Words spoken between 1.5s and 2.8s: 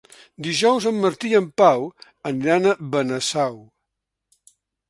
Pau aniran a